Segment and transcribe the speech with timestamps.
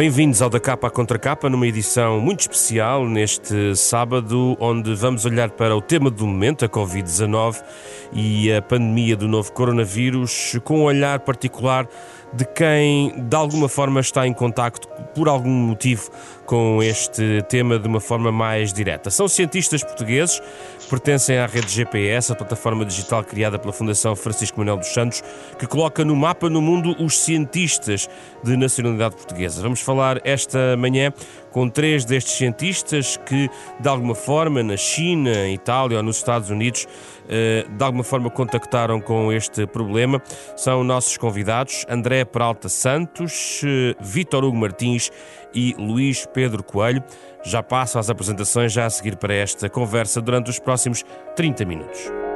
[0.00, 5.26] Bem-vindos ao Da Capa à Contra Capa, numa edição muito especial neste sábado, onde vamos
[5.26, 7.62] olhar para o tema do momento, a Covid-19
[8.10, 11.86] e a pandemia do novo coronavírus, com um olhar particular
[12.32, 16.10] de quem de alguma forma está em contacto por algum motivo
[16.46, 19.10] com este tema de uma forma mais direta.
[19.10, 20.42] São cientistas portugueses,
[20.88, 25.22] pertencem à rede GPS, a plataforma digital criada pela Fundação Francisco Manuel dos Santos,
[25.58, 28.08] que coloca no mapa no mundo os cientistas
[28.42, 29.62] de nacionalidade portuguesa.
[29.62, 31.12] Vamos falar esta manhã
[31.50, 36.86] com três destes cientistas que, de alguma forma, na China, Itália ou nos Estados Unidos,
[37.28, 40.22] eh, de alguma forma contactaram com este problema.
[40.56, 45.10] São nossos convidados André Peralta Santos, eh, Vítor Hugo Martins
[45.54, 47.02] e Luís Pedro Coelho.
[47.44, 51.04] Já passo às apresentações já a seguir para esta conversa durante os próximos
[51.34, 52.29] 30 minutos.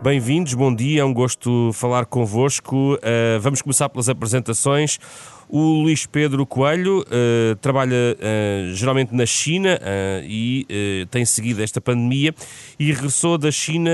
[0.00, 2.94] Bem-vindos, bom dia, é um gosto falar convosco.
[2.94, 4.96] Uh, vamos começar pelas apresentações.
[5.48, 9.76] O Luís Pedro Coelho uh, trabalha uh, geralmente na China
[10.22, 12.32] e tem seguido esta pandemia
[12.78, 13.90] e regressou da China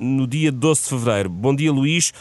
[0.00, 1.28] no dia 12 de fevereiro.
[1.28, 2.12] Bom dia, Luís.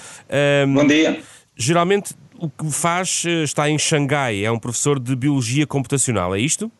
[0.71, 1.19] bom dia.
[1.55, 6.71] Geralmente o que faz está em Xangai, é um professor de Biologia Computacional, é isto?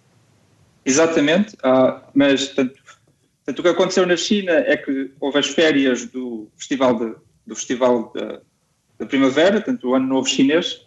[0.83, 2.80] Exatamente, uh, mas tanto
[3.43, 7.55] Portanto, o que aconteceu na China é que houve as férias do Festival, de, do
[7.55, 10.85] festival da, Primavera, portanto, o Ano Novo Chinês,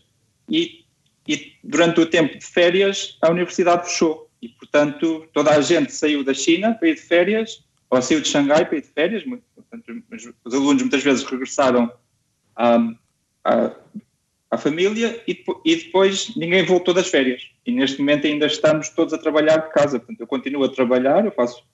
[0.49, 0.85] e,
[1.27, 4.31] e, durante o tempo de férias a universidade fechou.
[4.41, 8.29] E, portanto, toda a gente saiu da China para ir de férias, ou saiu de
[8.29, 9.25] Xangai para ir de férias.
[9.55, 10.03] Portanto,
[10.45, 11.91] os alunos muitas vezes regressaram
[12.55, 12.77] à,
[13.45, 13.73] à,
[14.51, 17.43] à família e, e, depois ninguém voltou das férias.
[17.67, 19.99] E neste momento ainda estamos todos a trabalhar de casa.
[19.99, 21.65] Portanto, eu continuo a trabalhar, eu faço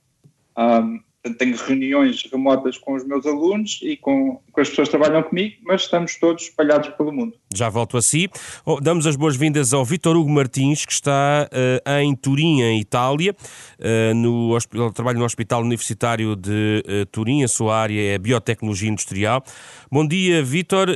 [0.57, 1.01] um,
[1.39, 5.57] tenho reuniões remotas com os meus alunos e com, com, as pessoas que trabalham comigo,
[5.65, 7.35] mas estamos todos espalhados pelo mundo.
[7.55, 8.31] Já volto a si.
[8.65, 13.37] Oh, damos as boas-vindas ao Vitor Hugo Martins, que está uh, em Turim, em Itália,
[13.79, 18.89] uh, no ele trabalha no Hospital Universitário de uh, Turim, a sua área é Biotecnologia
[18.89, 19.45] Industrial.
[19.93, 20.89] Bom dia, Vitor.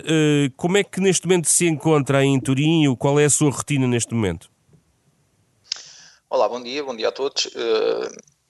[0.56, 3.87] como é que neste momento se encontra em Turim e qual é a sua rotina
[3.87, 4.48] neste momento?
[6.31, 7.48] Olá, bom dia, bom dia a todos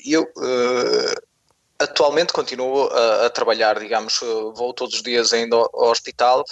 [0.04, 1.22] eu uh,
[1.78, 6.44] atualmente continuo a, a, trabalhar, digamos, eh, vou todos os dias ainda ao, hospital,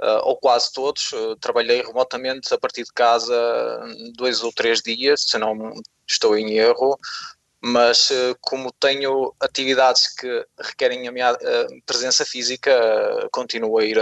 [0.00, 1.12] uh, ou quase todos.
[1.12, 3.34] Uh, trabalhei remotamente a partir de casa
[4.16, 5.72] dois ou três dias, se não
[6.06, 6.98] estou em erro,
[7.60, 8.10] mas
[8.42, 11.34] como tenho atividades que requerem a minha
[11.86, 12.70] presença física,
[13.32, 13.96] continuo a ir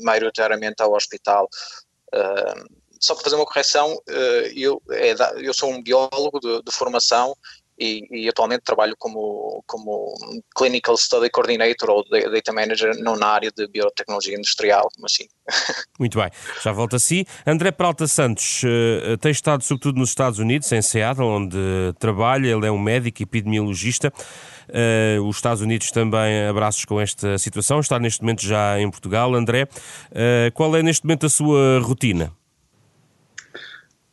[0.00, 1.48] maioritariamente ao hospital
[3.00, 4.00] só para fazer uma correção,
[4.54, 7.36] eu, é eu sou um biólogo de, de formação
[7.78, 10.14] e, e, atualmente trabalho como, como
[10.56, 15.28] Clinical Study Coordinator ou Data Manager, não na área de biotecnologia industrial, mas sim.
[15.98, 16.30] Muito bem,
[16.62, 17.26] já volto a si.
[17.46, 21.56] André Peralta Santos uh, tem estado sobretudo nos Estados Unidos, em Seattle, onde
[21.98, 24.12] trabalha, ele é um médico epidemiologista.
[24.68, 29.34] Uh, os Estados Unidos também abraços com esta situação, está neste momento já em Portugal.
[29.34, 32.32] André, uh, qual é neste momento a sua rotina?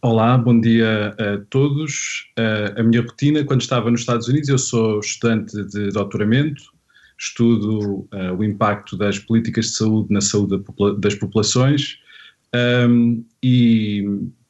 [0.08, 2.32] Olá, bom dia a todos.
[2.78, 6.62] a minha rotina, quando estava nos Estados Unidos, eu sou estudante de doutoramento,
[7.18, 10.64] estudo uh, o impacto das políticas de saúde na saúde
[11.00, 11.98] das populações
[12.88, 14.04] um, e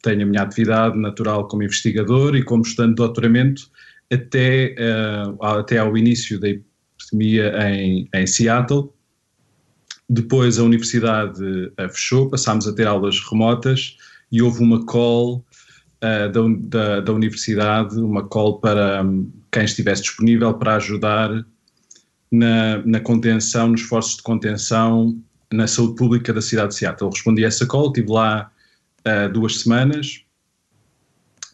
[0.04, 3.72] tenho a minha atividade natural como investigador e como estudante de doutoramento
[4.12, 8.90] até, uh, até ao início da epidemia em, em Seattle.
[10.10, 11.40] Depois a universidade
[11.94, 13.96] fechou, passámos a ter aulas remotas
[14.32, 15.45] e houve uma call
[16.06, 21.46] uh, da, da, da, universidade, uma call para um, quem estivesse disponível para ajudar
[22.32, 25.18] na, na contenção, nos esforços de contenção
[25.52, 27.10] na saúde pública da cidade de Seattle.
[27.10, 28.52] Respondi a essa call, estive lá
[29.08, 30.24] uh, duas semanas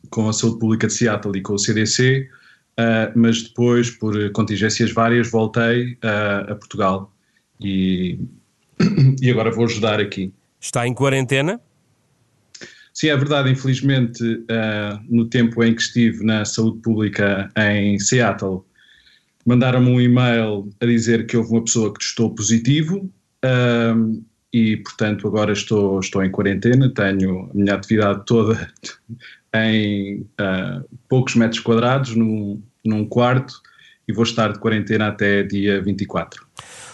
[0.09, 4.31] com a saúde pública de Seattle e com o CDC, uh, ah, mas depois, por
[4.31, 7.13] contingências várias, voltei uh, a Portugal
[7.59, 8.19] e,
[9.21, 10.33] e agora vou ajudar aqui.
[10.59, 11.59] Está em quarentena?
[13.01, 13.50] Sim, é verdade.
[13.50, 18.62] Infelizmente, uh, no tempo em que estive na saúde pública em Seattle,
[19.44, 23.12] mandaram-me um e-mail a dizer que houve uma pessoa que testou positivo
[23.44, 26.94] uh, e, portanto, agora estou, estou em quarentena.
[26.94, 28.71] Tenho a minha atividade toda
[29.56, 33.63] em uh, poucos metros quadrados, num, num quarto,
[34.07, 36.45] e vou estar de quarentena até dia 24.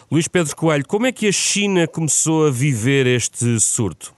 [0.09, 4.15] Luís Pedro Coelho, como é que a China começou a viver este surto?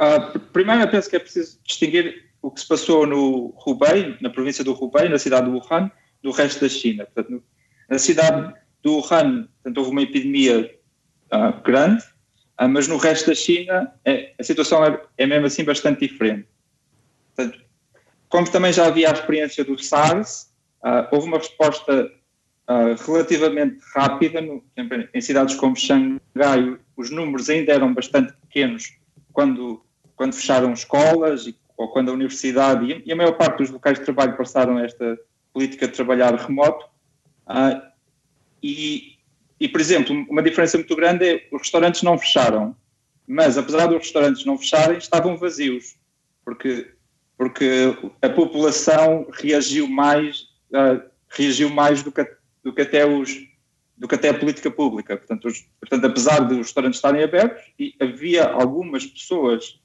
[0.00, 4.30] Uh, primeiro, eu penso que é preciso distinguir o que se passou no Hubei, na
[4.30, 5.90] província do Hubei, na cidade de Wuhan,
[6.22, 7.04] do resto da China.
[7.04, 7.44] Portanto,
[7.86, 10.74] na cidade do Wuhan, portanto, houve uma epidemia
[11.30, 12.02] uh, grande,
[12.58, 16.48] uh, mas no resto da China é, a situação é, é, mesmo assim bastante diferente.
[17.36, 17.62] Portanto,
[18.30, 20.50] como também já havia a experiência do SARS,
[21.10, 22.10] houve uma resposta
[23.04, 24.64] relativamente rápida, no,
[25.12, 29.00] em cidades como Xangai, os números ainda eram bastante pequenos
[29.32, 29.82] quando,
[30.20, 33.98] quando fecharam escolas e, ou quando a universidade e, e a maior parte dos locais
[33.98, 35.18] de trabalho passaram esta
[35.50, 36.84] política de trabalhar remoto.
[37.48, 37.80] Uh,
[38.62, 39.16] e,
[39.58, 42.76] e, por exemplo, uma diferença muito grande é os restaurantes não fecharam,
[43.26, 45.96] mas apesar dos restaurantes não fecharem, estavam vazios,
[46.44, 46.92] porque,
[47.38, 51.00] porque a população reagiu mais, uh,
[51.30, 52.30] reagiu mais do que,
[52.62, 53.48] do que até os
[53.96, 55.16] do que até a política pública.
[55.16, 57.62] Portanto, os, portanto, apesar de os restaurantes estarem abertos,
[58.00, 59.80] havia algumas pessoas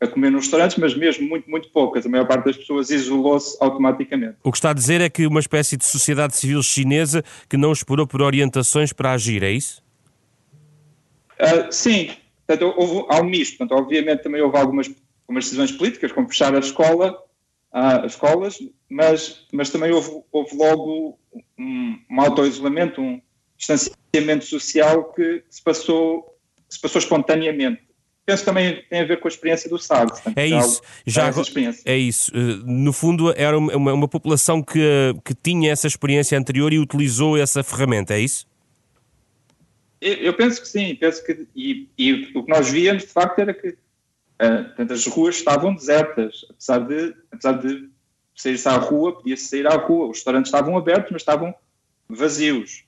[0.00, 2.06] a, comer nos restaurantes, mas mesmo muito, muito poucas.
[2.06, 4.36] A maior parte das pessoas isolou-se automaticamente.
[4.42, 7.72] O que está a dizer é que uma espécie de sociedade civil chinesa que não
[7.72, 9.82] esperou por orientações para agir, é isso?
[11.40, 12.10] Uh, sim,
[12.46, 13.58] portanto, houve, há um misto.
[13.58, 14.90] Portanto, obviamente também houve algumas,
[15.22, 17.12] algumas decisões políticas, como fechar a escola,
[17.72, 21.18] uh, as escolas, mas, mas também houve, houve logo
[21.58, 23.20] um, um auto-isolamento, um,
[23.56, 26.38] distanciamento social que se passou,
[26.68, 27.83] se passou espontaneamente.
[28.26, 30.12] Penso também tem a ver com a experiência do SARS.
[30.12, 31.30] Portanto, é isso, já
[31.84, 32.32] é isso.
[32.64, 37.62] No fundo, era uma, uma, população que, que tinha essa experiência anterior e utilizou essa
[37.62, 38.46] ferramenta, é isso?
[40.00, 43.38] Eu, eu penso que sim, penso que e, e, o que nós víamos de facto
[43.38, 47.90] era que uh, as ruas estavam desertas, apesar de, apesar de
[48.34, 51.54] sair-se à rua, podia-se sair à rua, os restaurantes estavam abertos, mas estavam
[52.08, 52.83] vazios.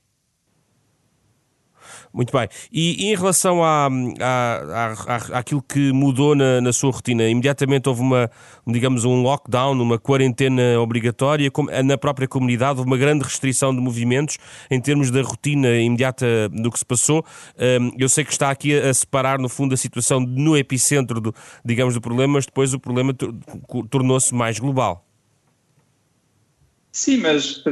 [2.16, 2.48] Muito bem.
[2.72, 3.90] E, e em relação à,
[4.20, 8.30] à, à, àquilo que mudou na, na, sua rotina, imediatamente houve uma,
[8.66, 11.52] digamos, um lockdown, uma quarentena obrigatória,
[11.84, 14.38] na própria comunidade, houve uma grande restrição de movimentos
[14.70, 17.22] em termos da rotina imediata do que se passou.
[17.58, 21.34] Hum, eu sei que está aqui a separar, no fundo, a situação no epicentro, do,
[21.62, 23.12] digamos, do problema, mas depois o problema
[23.90, 25.06] tornou-se mais global.
[26.90, 27.62] Sim, mas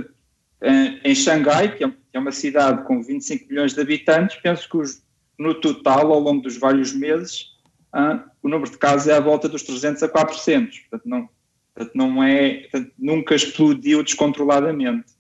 [1.03, 5.03] em Xangai, que é, é uma cidade com 25 milhões de habitantes, penso que os,
[5.39, 7.53] no total, ao longo dos vários meses,
[7.93, 10.79] uh, o número de casos é à volta dos 300 a 400.
[10.79, 11.29] Portanto, não,
[11.75, 15.13] portanto, não é, portanto, nunca explodiu descontroladamente.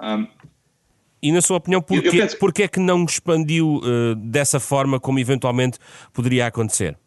[0.00, 0.26] Um,
[1.22, 2.38] e na sua opinião, porquê, penso...
[2.38, 5.78] porquê é que não expandiu uh, dessa forma como eventualmente
[6.12, 6.98] poderia acontecer?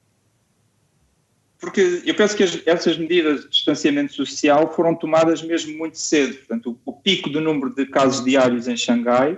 [1.59, 6.35] Porque eu penso que as, essas medidas de distanciamento social foram tomadas mesmo muito cedo.
[6.37, 9.37] Portanto, o, o, pico do número de casos diários em Xangai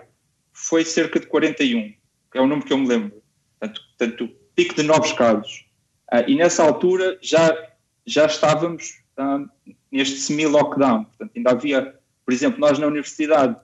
[0.54, 1.94] foi cerca de 41,
[2.36, 3.22] é o número que eu me lembro.
[3.60, 5.66] Portanto, portanto o pico de novos casos.
[6.14, 7.58] Uh, e nessa altura já,
[8.06, 9.50] já estávamos uh,
[9.92, 11.06] neste semi-lockdown.
[11.06, 13.56] Portanto, ainda havia, por exemplo, nós na universidade,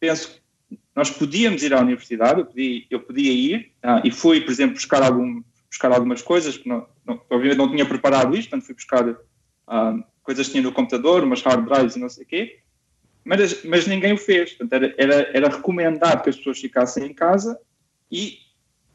[0.00, 4.40] penso que nós podíamos ir à universidade, eu podia, eu podia ir, uh, e fui,
[4.40, 5.42] por exemplo, buscar algum
[5.74, 10.46] buscar algumas coisas, não, não, obviamente não tinha preparado isto, portanto fui buscar uh, coisas
[10.46, 12.60] que tinha no computador, umas hard drives e não sei o quê,
[13.24, 14.52] mas, mas ninguém o fez.
[14.52, 17.58] Portanto, era, era, era recomendado que as pessoas ficassem em casa
[18.10, 18.38] e,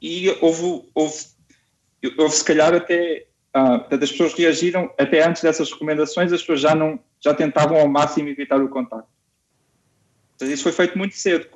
[0.02, 1.16] e houve, houve,
[2.18, 3.26] houve se calhar até.
[3.56, 7.78] Uh, portanto, as pessoas reagiram até antes dessas recomendações, as pessoas já, não, já tentavam
[7.78, 9.08] ao máximo evitar o contato.
[10.30, 11.50] Portanto, isso foi feito muito cedo,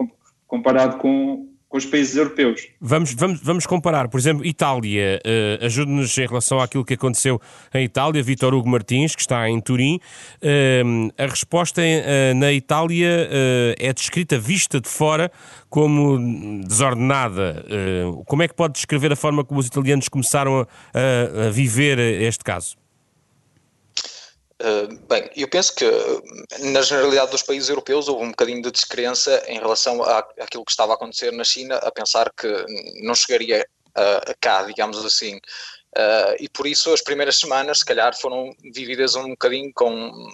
[0.48, 2.68] comparado com, com os países europeus.
[2.80, 5.20] Vamos, vamos, vamos comparar, por exemplo, Itália.
[5.26, 7.42] Uh, Ajude-nos em relação àquilo que aconteceu
[7.74, 8.22] em Itália.
[8.22, 10.00] Vitor Hugo Martins, que está em Turim.
[10.36, 13.28] Uh, a resposta uh, na Itália
[13.80, 15.32] é descrita, vista de fora,
[15.68, 17.66] como desordenada.
[18.28, 22.44] como é que pode descrever a forma como os italianos começaram a, a viver este
[22.44, 22.83] caso?
[24.64, 25.86] Uh, bem, eu penso que
[26.72, 30.72] na generalidade dos países europeus houve um bocadinho de descrença em relação à, àquilo que
[30.72, 32.48] estava a acontecer na China, a pensar que
[33.04, 35.36] não chegaria uh, cá, digamos assim.
[35.36, 40.30] Uh, e por isso as primeiras semanas, se calhar, foram vividas um bocadinho com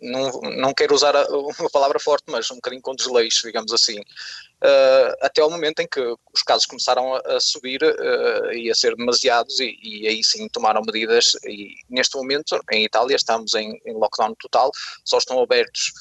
[0.00, 5.16] não, não quero usar uma palavra forte, mas um bocadinho com desleixo, digamos assim, uh,
[5.20, 6.00] até ao momento em que
[6.32, 10.48] os casos começaram a, a subir uh, e a ser demasiados e, e, aí sim
[10.48, 14.70] tomaram medidas e neste momento em Itália estamos em, em lockdown total,
[15.04, 15.92] só estão abertos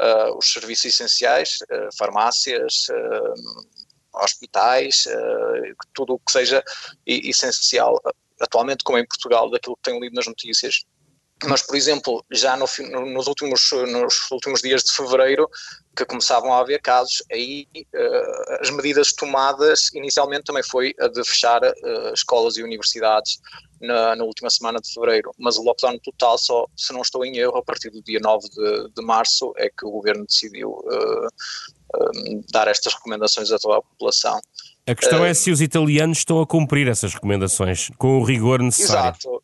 [0.00, 1.58] uh, os serviços essenciais,
[1.96, 2.86] farmácias,
[4.14, 5.04] hospitais,
[5.94, 6.62] tudo o que seja
[7.06, 7.98] essencial
[8.42, 10.84] atualmente, como em Portugal, daquilo que tenho lido nas notícias,
[11.44, 12.66] mas, por exemplo, já no,
[13.06, 15.48] nos, últimos, nos últimos dias de fevereiro,
[15.96, 21.22] que começavam a haver casos, aí uh, as medidas tomadas inicialmente também foi a de
[21.24, 23.38] fechar uh, escolas e universidades
[23.80, 27.36] na, na, última semana de fevereiro, mas o lockdown total só, se não estou em
[27.36, 31.28] erro, a partir do dia 9 de, de março é que o governo decidiu uh,
[32.50, 34.40] dar estas recomendações a toda a população.
[34.86, 39.10] A questão é se os italianos estão a cumprir essas recomendações com o rigor necessário.
[39.10, 39.42] Exato.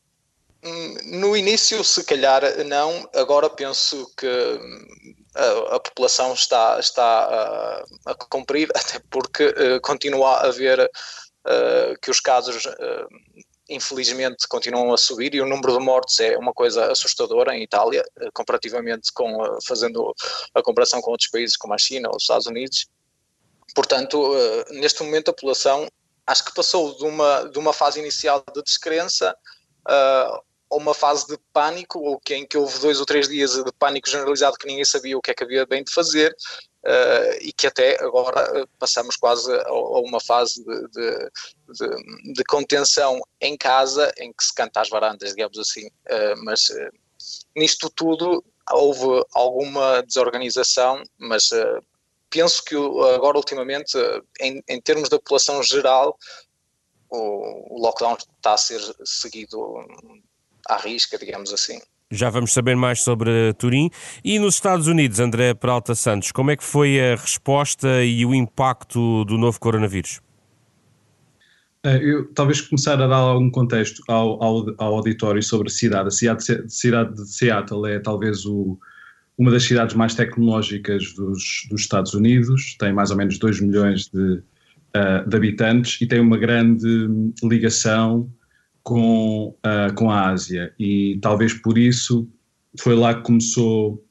[0.63, 7.05] Hum, no início, se calhar não, agora penso que hum, a, a população está, está
[7.05, 13.09] a, a, cumprir, até porque uh, continua a haver uh, que os casos, uh,
[13.69, 18.03] infelizmente, continuam a subir e o número de mortes é uma coisa assustadora em Itália,
[18.33, 20.13] comparativamente com, fazendo
[20.55, 22.87] a comparação com outros países como a China ou os Estados Unidos.
[23.75, 24.35] Portanto,
[24.71, 25.87] neste momento a população
[26.27, 29.37] acho que passou de uma, de uma fase inicial de descrença
[29.87, 33.53] uh, ou uma fase de pânico, ou que, em que houve dois ou três dias
[33.53, 36.35] de pânico generalizado que ninguém sabia o que é que havia bem de fazer,
[36.85, 41.31] uh, e que até agora uh, passamos quase a, a uma fase de, de,
[41.69, 46.69] de, de, contenção em casa, em que se canta às varandas, digamos assim, uh, mas
[47.57, 51.49] nisto tudo houve alguma desorganização, mas
[52.29, 52.77] penso que
[53.15, 53.97] agora ultimamente,
[54.39, 56.19] em, em termos da população geral,
[57.11, 59.59] o lockdown está a ser seguido
[60.69, 61.79] à risca, digamos assim.
[62.11, 63.91] Já vamos saber mais sobre Turim.
[64.25, 68.35] E nos Estados Unidos, André Peralta Santos, como é que foi a resposta e o
[68.35, 70.21] impacto do novo coronavírus?
[71.85, 76.09] Eh, eu talvez começar a dar algum contexto ao, ao, ao auditório sobre a cidade.
[76.09, 78.79] A cidade, cidade de Seattle é talvez o,
[79.37, 84.09] uma das cidades mais tecnológicas dos, dos, Estados Unidos, tem mais ou menos 2 milhões
[84.09, 84.43] de,
[84.97, 87.09] uh, de habitantes e tem uma grande
[87.43, 88.29] ligação
[88.89, 92.27] com, uh, com a Ásia e talvez por isso
[92.81, 94.03] foi lá que começou,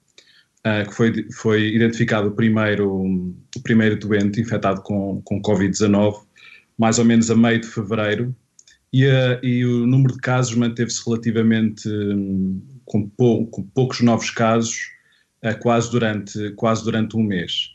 [0.60, 6.22] uh, que foi, foi identificado o primeiro, o primeiro doente infectado com, com Covid-19,
[6.78, 8.36] mais ou menos a meio de fevereiro,
[8.94, 14.30] e, uh, e o número de casos manteve-se relativamente um, com, pou, com, poucos novos
[14.30, 14.78] casos,
[15.62, 17.72] quase, durante, quase durante um mês.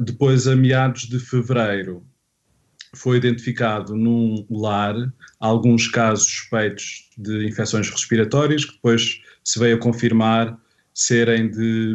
[0.00, 2.04] depois, a meados de fevereiro,
[2.94, 4.94] foi identificado num lar
[5.40, 10.58] alguns casos suspeitos de infecções respiratórias, que depois se veio a confirmar
[10.94, 11.94] serem de,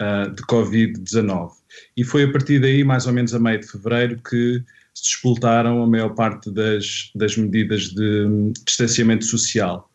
[0.00, 1.50] uh, de Covid-19.
[1.96, 4.62] E foi a partir daí, mais ou menos a meio de fevereiro, que
[4.94, 9.90] se despoltaram a maior parte das, das medidas de distanciamento social.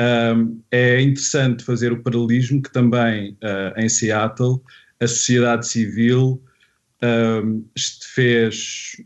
[0.00, 4.60] Um, é interessante fazer o paralelismo que também uh, em Seattle
[4.98, 6.42] a sociedade civil
[8.14, 8.96] fez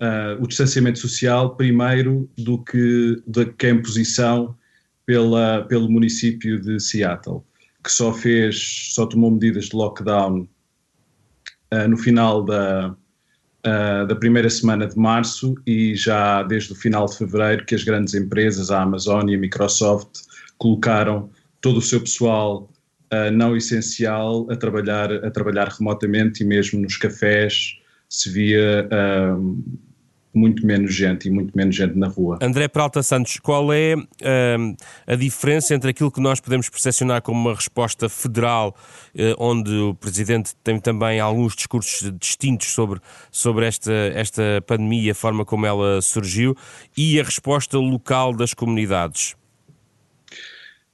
[0.00, 4.56] uh, o distanciamento social primeiro do que, do que a imposição
[5.06, 7.42] pela, pelo município de Seattle,
[7.82, 10.48] que só fez, só tomou medidas de lockdown
[11.72, 17.06] uh, no final da, uh, da primeira semana de março e já desde o final
[17.06, 20.22] de fevereiro que as grandes empresas, a Amazon e a Microsoft,
[20.58, 22.70] colocaram todo o seu pessoal
[23.32, 27.78] não essencial a trabalhar, a trabalhar remotamente e mesmo nos cafés
[28.14, 29.64] se via uh,
[30.34, 32.38] muito menos gente e muito menos gente na rua.
[32.42, 37.40] André Peralta Santos, qual é uh, a diferença entre aquilo que nós podemos percepcionar como
[37.40, 38.76] uma resposta federal,
[39.14, 45.14] uh, onde o Presidente tem também alguns discursos distintos sobre, sobre esta, esta pandemia, a
[45.14, 46.56] forma como ela surgiu,
[46.96, 49.36] e a resposta local das comunidades?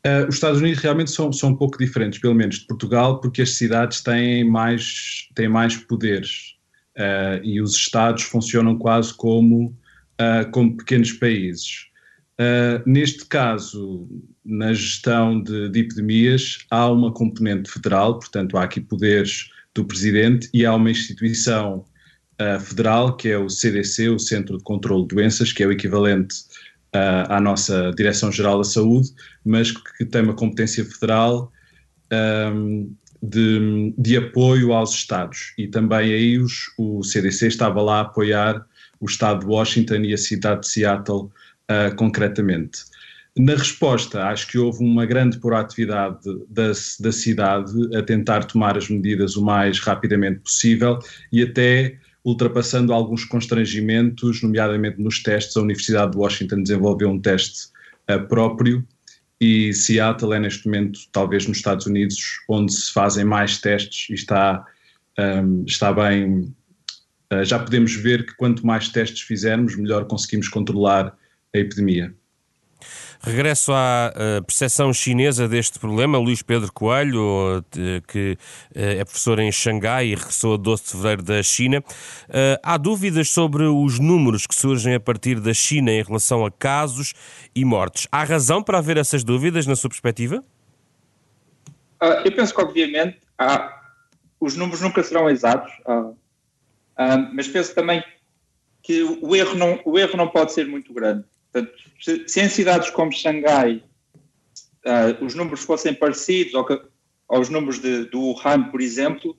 [0.06, 3.42] Uh, os Estados Unidos realmente são, são um pouco diferentes, pelo menos de Portugal, porque
[3.42, 6.59] as cidades têm mais, têm mais poderes
[7.00, 9.76] uh, e os Estados funcionam quase como,
[10.20, 11.86] uh, como pequenos países.
[12.38, 14.08] Uh, neste caso,
[14.44, 20.48] na gestão de, de, epidemias, há uma componente federal, portanto, há aqui poderes do Presidente
[20.52, 21.84] e há uma instituição
[22.66, 26.36] federal, que é o CDC, o Centro de Controlo de Doenças, que é o equivalente
[27.28, 29.10] à nossa Direção-Geral da Saúde,
[29.44, 31.52] mas que, tem uma competência federal
[32.12, 38.00] um, de, de apoio aos Estados e também aí os, o CDC estava lá a
[38.00, 38.64] apoiar
[38.98, 42.80] o Estado de Washington e a cidade de Seattle uh, concretamente.
[43.38, 48.88] Na resposta, acho que houve uma grande proatividade da, da cidade a tentar tomar as
[48.88, 50.98] medidas o mais rapidamente possível
[51.32, 55.56] e até ultrapassando alguns constrangimentos, nomeadamente nos testes.
[55.56, 57.68] A Universidade de Washington desenvolveu um teste
[58.10, 58.86] uh, próprio
[59.40, 64.14] e Seattle é neste momento, talvez nos Estados Unidos, onde se fazem mais testes e
[64.14, 64.66] está,
[65.18, 66.54] um, está bem.
[67.32, 71.16] Uh, já podemos ver que quanto mais testes fizermos, melhor conseguimos controlar
[71.54, 72.14] a epidemia.
[73.22, 76.18] Regresso à uh, percepção chinesa deste problema.
[76.18, 77.64] Luís Pedro Coelho,
[78.08, 78.38] que
[78.74, 81.84] uh, é professor em Xangai e regressou a 12 de fevereiro da China.
[82.62, 87.12] Há dúvidas sobre os números que surgem a partir da China em relação a casos
[87.54, 88.06] e mortes.
[88.10, 90.42] Há razão para haver essas dúvidas, na sua perspectiva?
[92.02, 93.78] Uh, eu penso que, obviamente, há,
[94.40, 96.16] os números nunca serão exatos, uh, uh,
[97.34, 98.02] mas penso também
[98.82, 101.24] que o erro não, o erro não pode ser muito grande.
[101.52, 103.82] Portanto, se, se em cidades como Xangai
[104.86, 106.80] uh, os números fossem parecidos ao que,
[107.28, 109.38] aos números de, do Wuhan, por exemplo,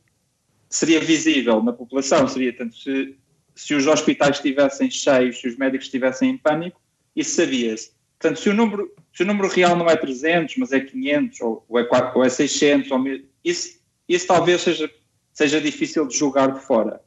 [0.70, 3.18] seria visível na população, seria tanto se,
[3.56, 6.82] se os hospitais estivessem cheios, se os médicos estivessem em pânico,
[7.16, 7.92] isso sabia-se.
[8.18, 11.66] Portanto, se o, número, se o número real não é 300, mas é 500, ou,
[11.68, 13.04] ou, é, 4, ou é 600, ou,
[13.44, 14.90] isso, isso talvez seja,
[15.34, 17.02] seja difícil de julgar de fora.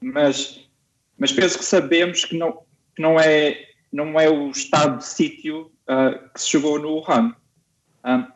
[0.00, 0.68] Mas,
[1.18, 2.60] mas penso que sabemos que não,
[2.94, 7.32] que não, é, não é o estado de sítio uh, que se chegou no Wuhan.
[8.04, 8.26] Um,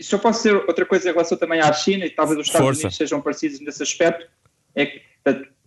[0.00, 2.66] se eu posso dizer outra coisa em relação também à China, e talvez os Estados
[2.68, 2.80] Força.
[2.82, 4.30] Unidos sejam parecidos nesse aspecto,
[4.72, 5.02] é que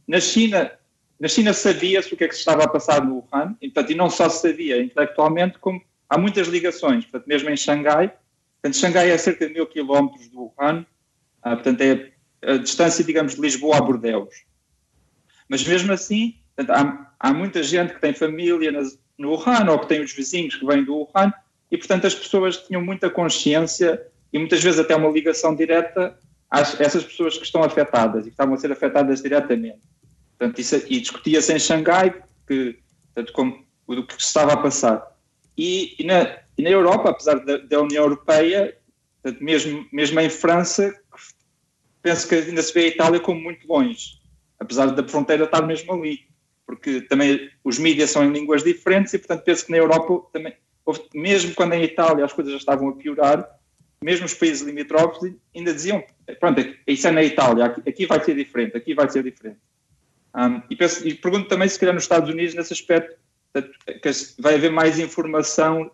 [0.08, 0.72] na China,
[1.20, 3.92] na China sabia-se o que é que se estava a passar no Wuhan, e, portanto,
[3.92, 8.14] e não só se sabia intelectualmente, como há muitas ligações, portanto, mesmo em Xangai,
[8.62, 10.86] portanto, Xangai é cerca de mil quilómetros do Wuhan,
[11.44, 12.12] ah, portanto, é
[12.44, 14.46] a distância, digamos, de Lisboa a Bordeus.
[15.50, 19.80] Mas mesmo assim, portanto, há, há muita gente que tem família nas, no Wuhan, ou
[19.80, 21.34] que tem os vizinhos que vêm do Wuhan,
[21.72, 26.18] e, portanto, as pessoas tinham muita consciência e muitas vezes até uma ligação direta
[26.50, 29.82] a essas pessoas que estão afetadas e que estavam a ser afetadas diretamente.
[30.38, 32.14] Portanto, isso, e discutia-se em Xangai
[32.48, 32.80] que,
[33.14, 35.06] portanto, como, o que estava a passar.
[35.58, 38.78] E, e, na, e na, Europa, apesar da, da União Europeia,
[39.22, 40.94] portanto, mesmo, mesmo em França,
[42.02, 44.20] penso que ainda se vê a Itália como muito longe,
[44.60, 46.27] apesar da fronteira estar mesmo ali,
[46.68, 50.54] porque também os mídias são em línguas diferentes e, portanto, penso que na Europa também
[51.14, 53.48] mesmo quando em Itália as coisas já estavam a piorar,
[54.02, 56.04] mesmo os países limítrofes ainda diziam,
[56.40, 59.60] pronto, isso é na Itália, aqui, vai ser diferente, aqui vai ser diferente.
[60.36, 63.18] Um, e, penso, e, pergunto também se calhar nos Estados Unidos nesse aspecto,
[63.54, 65.90] que vai haver mais informação,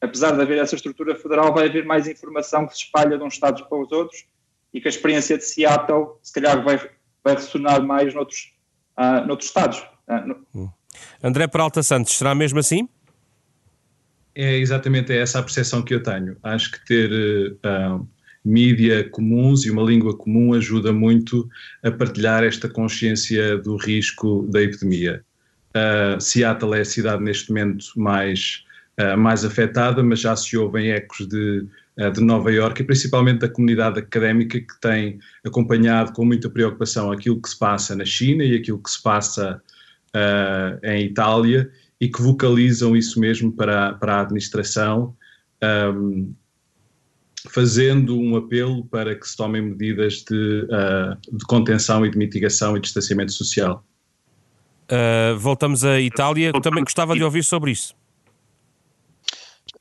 [0.00, 3.34] apesar de haver essa estrutura federal, vai haver mais informação que se espalha de uns
[3.34, 4.26] estados para os outros
[4.74, 6.78] e que a experiência de Seattle se calhar vai,
[7.24, 8.54] vai ressonar mais noutros,
[8.98, 9.82] uh, noutros estados.
[10.08, 10.36] No...
[10.54, 10.68] Hum.
[11.22, 12.88] André Peralta Santos, será mesmo assim?
[14.36, 16.36] é exatamente essa a percepção que eu tenho.
[16.42, 18.06] Acho que ter uh,
[18.44, 21.48] mídia comuns e uma língua comum ajuda muito
[21.82, 25.24] a partilhar esta consciência do risco da epidemia.
[25.70, 28.64] Uh, Seattle é a cidade neste momento mais,
[29.00, 31.66] uh, mais afetada, mas já se ouvem ecos de,
[31.98, 37.10] uh, de Nova Iorque e principalmente da comunidade académica que tem acompanhado com muita preocupação
[37.10, 39.62] aquilo que se passa na China e aquilo que se passa
[40.82, 45.16] em Itália e que vocalizam isso mesmo para, para a administração,
[45.94, 46.32] um,
[47.50, 52.76] fazendo um apelo para que se tomem medidas de, uh, de contenção e de mitigação
[52.76, 53.84] e distanciamento social.
[54.90, 57.94] Uh, voltamos à Itália, também gostava de ouvir sobre isso.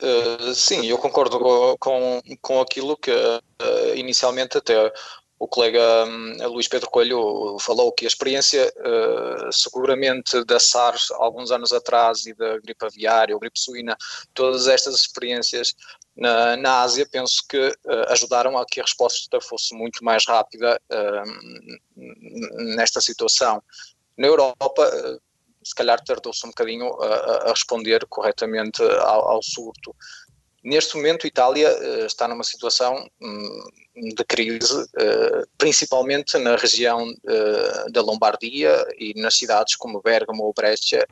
[0.02, 1.40] Uh, sim, eu concordo
[1.80, 4.92] com, com aquilo que uh, inicialmente até
[5.38, 11.52] o colega um, Luís Pedro Coelho falou que a experiência uh, seguramente da SARS alguns
[11.52, 13.98] anos atrás e da gripe aviária ou gripe suína,
[14.34, 15.76] todas estas experiências
[16.16, 17.74] na, na Ásia penso que uh,
[18.10, 21.96] ajudaram a que a resposta fosse muito mais rápida uh,
[22.76, 23.62] nesta situação.
[24.18, 24.90] Na Europa,
[25.62, 29.94] se calhar tardou-se um bocadinho a, a responder corretamente ao, ao surto.
[30.66, 37.08] Neste momento, a Itália uh, está numa situação um, de crise, uh, principalmente na região
[37.08, 41.08] uh, da Lombardia e nas cidades como Bergamo ou Brescia.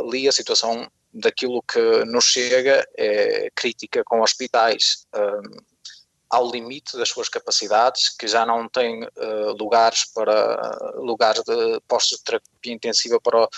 [0.00, 5.58] ali a situação daquilo que nos chega é crítica com hospitais um,
[6.30, 9.06] ao limite das suas capacidades, que já não têm
[9.58, 13.48] lugares para lugares de postos de terapia intensiva para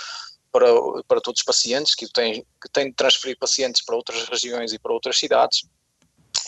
[0.52, 0.66] para,
[1.06, 4.78] para todos os pacientes, que têm, que têm de transferir pacientes para outras regiões e
[4.78, 5.68] para outras cidades.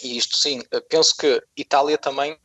[0.02, 2.38] E isto sim, penso que Itália também,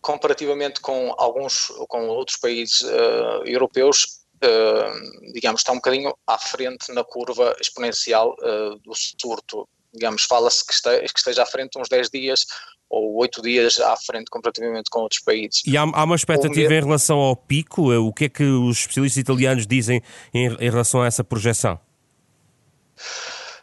[0.00, 6.92] comparativamente com alguns, com outros países uh, europeus, uh, digamos, está um bocadinho à frente
[6.92, 9.68] na curva exponencial uh, do surto.
[9.96, 12.46] Digamos, fala-se que, que esteja à frente uns 10 dias
[12.88, 15.62] ou oito dias à frente comparativamente com outros países.
[15.66, 17.92] E há, há uma expectativa em relação ao pico?
[17.92, 21.80] O que é que os especialistas italianos dizem em, em relação a essa projeção?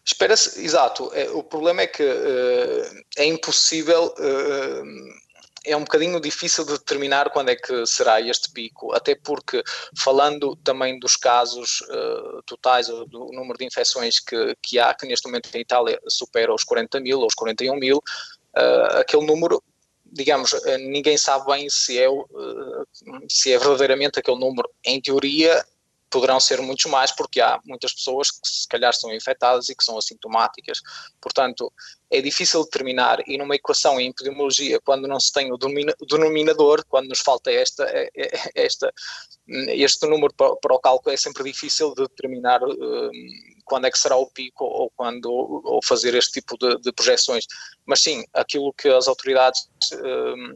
[0.05, 1.09] Espera-se, exato.
[1.13, 4.83] É, o problema é que uh, é impossível, uh,
[5.65, 9.63] é um bocadinho difícil de determinar quando é que será este pico, até porque,
[9.97, 15.25] falando também dos casos uh, totais, do número de infecções que, que há, que neste
[15.27, 19.63] momento em Itália supera os 40 mil ou os 41 mil, uh, aquele número,
[20.05, 22.07] digamos, uh, ninguém sabe bem se é,
[23.29, 24.69] se é verdadeiramente aquele número.
[24.83, 25.65] Em teoria,
[26.13, 29.83] poderão ser muitos mais, porque há muitas pessoas que se calhar são infectadas e que
[29.83, 30.79] são assintomáticas.
[31.19, 31.73] Portanto,
[32.11, 37.09] é difícil determinar, e numa equação em epidemiologia, quando não se tem o denominador, quando
[37.09, 38.93] nos falta esta, é, é, esta,
[39.47, 43.11] este número para, o cálculo, é sempre difícil de determinar um,
[43.65, 47.47] quando é que será o pico ou quando ou fazer este tipo de, de projeções.
[47.87, 50.55] Mas sim, aquilo que as autoridades um,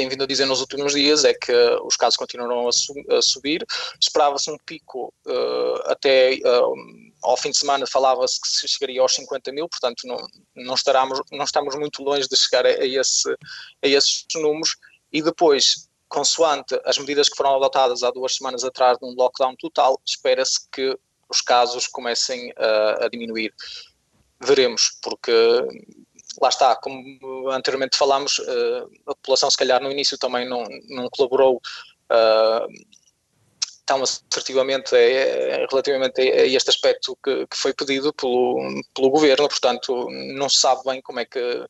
[0.00, 1.52] tem vindo a dizer nos últimos dias é que
[1.84, 3.66] os casos continuarão a, su a subir.
[4.00, 6.74] Esperava-se um pico uh, até uh,
[7.22, 10.16] ao fim de semana, falava-se que se chegaria aos 50 mil, portanto, não,
[10.56, 13.30] não, estaremos, não estamos muito longe de chegar a, a, esse,
[13.82, 14.74] a esses números.
[15.12, 19.54] E depois, consoante as medidas que foram adotadas há duas semanas atrás de um lockdown
[19.56, 23.52] total, espera-se que os casos comecem a, a diminuir.
[24.40, 25.30] Veremos, porque
[26.40, 31.08] lá está, como anteriormente falámos, eh, a população se calhar no início também não, não
[31.10, 32.66] colaborou uh,
[33.84, 38.58] tão assertivamente é, relativamente a este aspecto que, que, foi pedido pelo,
[38.94, 41.66] pelo governo, portanto não se sabe bem como é que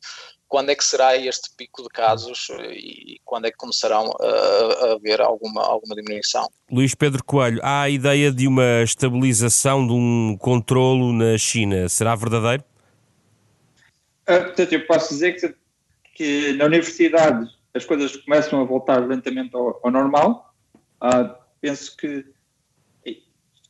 [0.47, 4.93] quando é que será este pico de casos e quando é que começarão a, a
[4.95, 6.45] haver alguma, alguma diminuição.
[6.69, 12.15] Luís Pedro Coelho, há a ideia de uma estabilização, de um controlo na China, será
[12.15, 12.65] verdadeiro?
[14.31, 15.55] Ah, portanto, eu posso dizer que,
[16.15, 20.53] que, na universidade as coisas começam a voltar lentamente ao, ao normal.
[21.01, 22.25] Uh, penso que,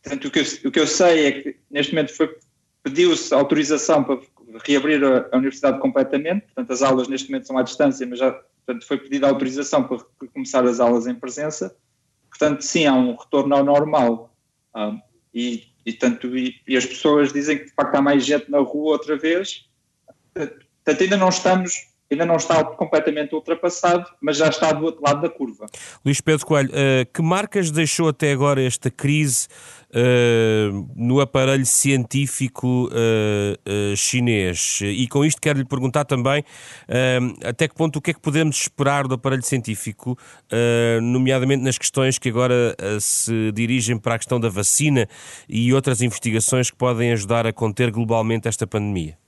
[0.03, 2.35] portanto, o que, eu, o que eu sei é que neste momento foi
[2.83, 4.19] pediu-se autorização para
[4.65, 8.31] reabrir a, a, universidade completamente, portanto as aulas neste momento são à distância, mas já
[8.65, 9.99] portanto, foi pedida autorização para
[10.33, 11.75] começar as aulas em presença.
[12.29, 14.33] Portanto, sim, há um retorno ao normal.
[14.75, 14.99] Uh,
[15.33, 18.59] e, e, tanto, e, e, as pessoas dizem que de facto há mais gente na
[18.59, 19.69] rua outra vez,
[20.33, 21.73] Portanto, ainda não estamos,
[22.11, 25.67] ainda não está completamente ultrapassado, mas já está do outro lado da curva.
[26.03, 29.47] Luís Pedro Coelho, uh, que marcas deixou até agora esta crise
[29.91, 34.79] uh, no aparelho científico uh, chinês?
[34.81, 36.43] E com isto quero lhe perguntar também
[37.45, 40.17] até que ponto o que é que podemos esperar do aparelho científico,
[41.01, 45.07] nomeadamente nas questões que agora se dirigem para a questão da vacina
[45.47, 49.20] e outras investigações que podem ajudar a conter globalmente esta pandemia?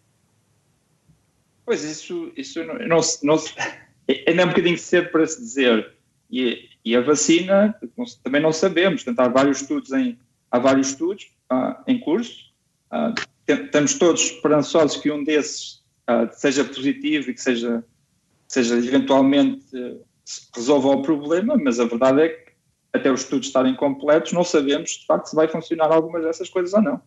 [1.65, 3.35] Pois, isso, isso não, não, não,
[4.27, 5.93] ainda é um bocadinho cedo para se dizer.
[6.29, 7.75] E, e a vacina
[8.23, 9.03] também não sabemos.
[9.03, 10.17] Portanto, há vários estudos em,
[10.51, 12.51] há vários estudos uh, em curso.
[12.91, 13.13] Uh,
[13.47, 17.83] estamos todos esperançosos que um desses uh, seja positivo e que seja,
[18.47, 19.65] seja eventualmente
[20.55, 22.53] resolva o problema, mas a verdade é que
[22.93, 26.73] até os estudos estarem completos não sabemos de facto se vai funcionar algumas dessas coisas
[26.73, 27.01] ou não.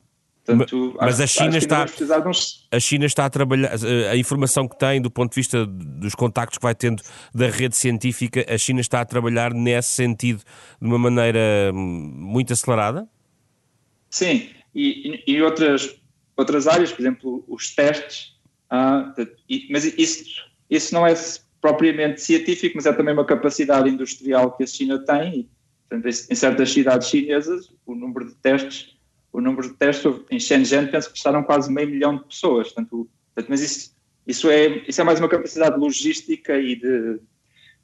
[0.46, 1.86] Portanto, mas acho, a China está
[2.24, 2.68] uns...
[2.70, 3.72] a China está a trabalhar
[4.10, 7.02] a informação que tem do ponto de vista dos contactos que vai tendo
[7.34, 10.42] da rede científica a China está a trabalhar nesse sentido
[10.80, 13.08] de uma maneira hum, muito acelerada?
[14.08, 15.96] Sim e, e outras
[16.36, 18.36] outras áreas por exemplo os testes
[18.70, 19.12] ah,
[19.68, 21.14] mas isso isso não é
[21.60, 25.50] propriamente científico mas é também uma capacidade industrial que a China tem e,
[25.88, 28.95] portanto, em certas cidades chinesas o número de testes
[29.36, 32.72] o número de testes em Shenzhen penso que estaram quase meio milhão de pessoas.
[32.72, 33.06] Portanto,
[33.50, 33.94] mas isso,
[34.26, 37.20] isso, é, isso é mais uma capacidade logística e de,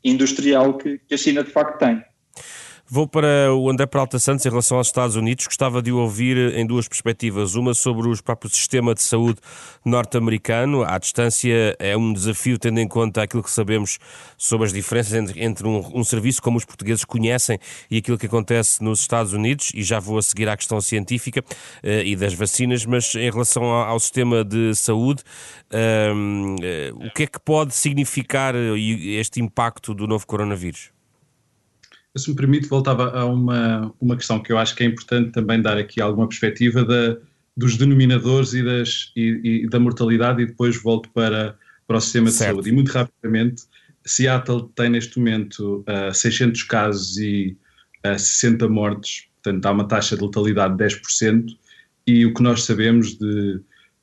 [0.03, 2.03] industrial que, que a China de facto tem.
[2.95, 5.47] Vou para o André Peralta Santos em relação aos Estados Unidos.
[5.47, 7.55] Gostava de o ouvir em duas perspectivas.
[7.55, 9.41] Uma sobre o próprio sistema de saúde
[9.83, 10.85] norte-americano.
[10.85, 13.99] À distância é um desafio, tendo em conta aquilo que sabemos
[14.37, 17.59] sobre as diferenças entre, entre um, um, serviço como os portugueses conhecem
[17.91, 19.73] e aquilo que acontece nos Estados Unidos.
[19.75, 23.65] E já vou a seguir à questão científica uh, e das vacinas, mas em relação
[23.65, 25.23] ao, ao sistema de saúde,
[25.73, 30.91] uh, uh, o que é que pode significar este impacto do novo coronavírus?
[32.16, 35.61] Se me permite, voltava a uma, uma questão que eu acho que é importante também
[35.62, 37.16] dar aqui alguma perspectiva da,
[37.57, 42.31] dos denominadores e, das, e, e, da mortalidade e depois volto para, para o sistema
[42.31, 42.51] certo.
[42.51, 42.68] de saúde.
[42.68, 43.62] E muito rapidamente,
[44.05, 47.57] Seattle tem neste momento uh, 600 casos e
[48.07, 51.46] uh, 60 mortes, portanto há uma taxa de letalidade de 10%
[52.07, 53.61] e o que nós sabemos de,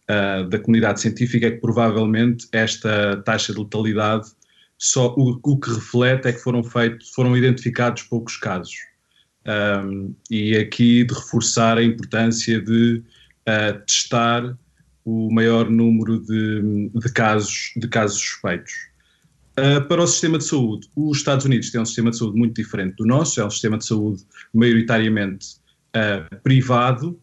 [0.10, 4.32] uh, da comunidade científica é que provavelmente esta taxa de letalidade
[4.80, 8.76] só o, o que reflete é que foram feitos, foram identificados poucos casos.
[9.46, 13.04] Um, e aqui de reforçar a importância de
[13.48, 14.58] uh, testar
[15.04, 18.72] o maior número de, de, casos, de casos suspeitos.
[19.58, 22.56] Uh, para o sistema de saúde, os Estados Unidos têm um sistema de saúde muito
[22.56, 25.58] diferente do nosso, é um sistema de saúde maioritariamente
[25.90, 27.20] uh, privado,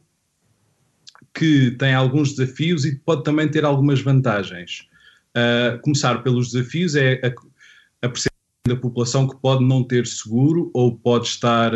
[1.33, 4.88] que tem alguns desafios e pode também ter algumas vantagens.
[5.37, 7.35] Uh, começar pelos desafios é
[8.07, 11.73] a, percentagem da população que pode não ter seguro ou pode estar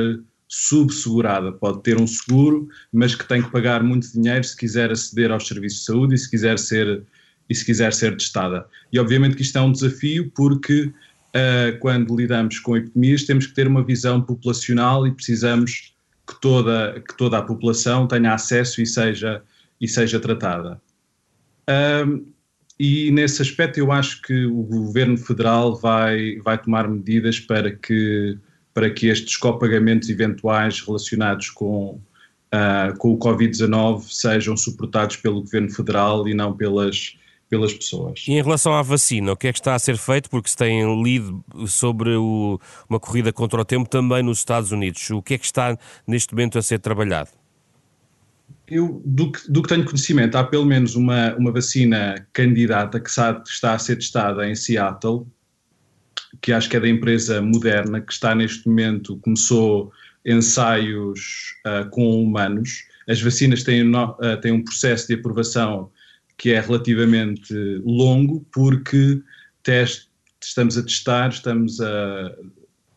[0.49, 1.53] subsegurada.
[1.53, 5.47] Pode ter um seguro, mas que tem que pagar muito dinheiro se quiser aceder aos
[5.47, 7.05] serviços de saúde e se quiser ser,
[7.49, 8.67] e se quiser ser testada.
[8.93, 13.55] E obviamente que isto é um desafio porque uh, quando lidamos com epidemias temos que
[13.55, 15.95] ter uma visão populacional e precisamos
[16.27, 19.43] que toda, que toda a população tenha acesso e seja,
[19.81, 20.81] e seja tratada.
[21.69, 22.25] Um,
[22.83, 28.39] e nesse aspecto eu acho que o governo federal vai, vai tomar medidas para que,
[28.73, 32.01] para que estes copagamentos eventuais relacionados com,
[32.55, 37.19] uh, com o Covid-19 sejam suportados pelo governo federal e não pelas,
[37.51, 38.25] pelas pessoas.
[38.27, 40.31] E em relação à vacina, o que é que está a ser feito?
[40.31, 45.11] Porque se tem lido sobre o, uma corrida contra o tempo também nos Estados Unidos.
[45.11, 47.29] O que é que está neste momento a ser trabalhado?
[48.71, 53.11] Eu, do que, do que tenho conhecimento, há pelo menos uma, uma vacina candidata que
[53.11, 55.27] está a ser testada em Seattle,
[56.41, 59.93] que acho que é da empresa Moderna, que está neste momento, começou
[60.25, 62.85] ensaios uh, com humanos.
[63.09, 65.91] As vacinas têm, no, uh, têm um processo de aprovação
[66.39, 67.53] que é relativamente
[67.85, 69.21] longo, porque
[69.63, 70.09] teste,
[70.43, 72.35] estamos a testar, estamos a,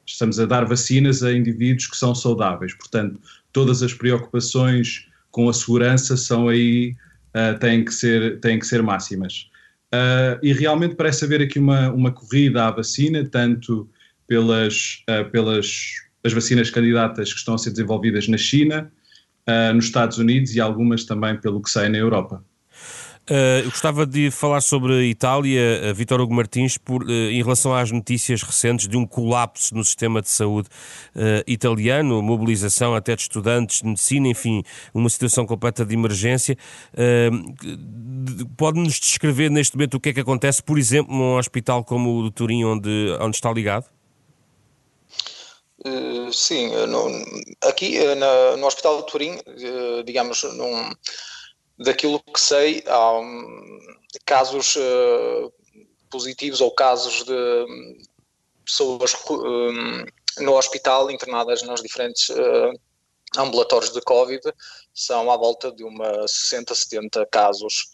[0.06, 2.74] estamos a dar vacinas a indivíduos que são saudáveis.
[2.76, 3.20] Portanto,
[3.52, 6.96] todas as preocupações com a segurança são aí,
[7.36, 9.50] uh, têm, que ser, têm que ser máximas.
[9.91, 13.89] Uh, e realmente parece haver aqui uma, uma corrida à vacina, tanto
[14.28, 18.89] pelas, uh, pelas as vacinas candidatas que estão a ser desenvolvidas na China,
[19.76, 22.41] nos Estados Unidos e algumas também pelo que sai na Europa.
[23.30, 27.42] Uh, eu gostava de falar sobre a Itália, uh, Vítor Hugo Martins, por, uh, em
[27.42, 30.68] relação às notícias recentes de um colapso no sistema de saúde
[31.48, 36.58] italiano, mobilização até de estudantes de medicina, enfim, uma situação completa de emergência.
[38.58, 42.24] Pode-nos descrever neste momento o que é que acontece, por exemplo, num hospital como o
[42.24, 43.86] do Turim, onde, onde está ligado?
[46.32, 47.10] sim, no,
[47.70, 49.40] aqui na, no Hospital de Turim,
[50.06, 50.90] digamos, num
[51.78, 53.80] daquilo que sei, há um,
[54.26, 55.54] casos uh,
[56.10, 57.66] positivos ou casos de
[58.66, 60.06] pessoas um,
[60.40, 62.72] no hospital internadas nos diferentes uh,
[63.38, 64.42] ambulatórios de Covid,
[64.94, 67.88] são à volta de uma 60, 70 casos.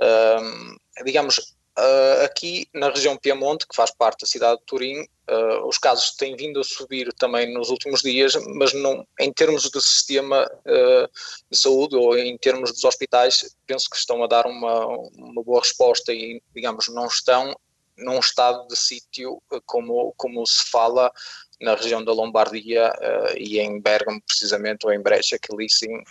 [0.00, 5.66] Um, digamos, Uh, aqui na região Piemonte, que faz parte da cidade de Turim, uh,
[5.66, 9.80] os casos têm vindo a subir também nos últimos dias, mas não, em termos de
[9.80, 11.08] sistema uh,
[11.50, 15.60] de saúde ou em termos dos hospitais, penso que estão a dar uma, uma boa
[15.60, 17.56] resposta e, digamos, não estão
[17.96, 21.10] num estado de sítio como, como se fala
[21.58, 22.92] na região da Lombardia
[23.36, 26.02] e em Bergamo, precisamente, ou em Brescia, que ali sim